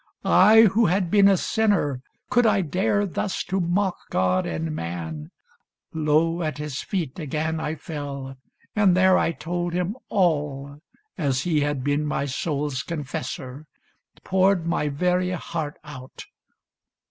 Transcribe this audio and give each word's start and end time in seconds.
I 0.25 0.63
who 0.63 0.87
had 0.87 1.11
been 1.11 1.27
a 1.27 1.37
sinner, 1.37 2.01
could 2.31 2.47
I 2.47 2.61
dare 2.61 3.05
Thus 3.05 3.43
to 3.43 3.59
mock 3.59 3.95
God 4.09 4.47
and 4.47 4.75
man? 4.75 5.29
Low 5.93 6.41
at 6.41 6.57
his 6.57 6.81
feet 6.81 7.19
Again 7.19 7.59
I 7.59 7.75
fell, 7.75 8.35
and 8.75 8.97
there 8.97 9.19
I 9.19 9.31
told 9.31 9.73
him 9.73 9.95
all 10.09 10.79
As 11.19 11.41
he 11.41 11.59
had 11.61 11.83
been 11.83 12.03
my 12.03 12.25
soul's 12.25 12.81
confessor, 12.81 13.67
poured 14.23 14.65
My 14.65 14.89
very 14.89 15.29
heart 15.33 15.77
out. 15.83 16.25